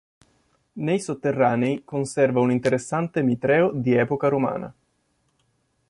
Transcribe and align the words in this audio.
Nei 0.83 0.99
sotterranei 0.99 1.83
conserva 1.83 2.39
un 2.39 2.49
interessante 2.49 3.21
mitreo 3.21 3.71
di 3.71 3.93
epoca 3.93 4.29
romana. 4.29 4.73